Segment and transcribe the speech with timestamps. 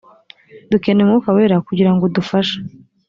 [0.71, 2.57] dukeneye umwuka wera kugira ngo udufashe